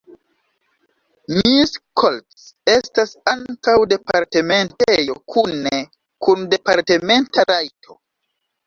[1.35, 2.41] Miskolc
[2.77, 5.85] estas ankaŭ departementejo kune
[6.29, 8.03] kun departementa rajto.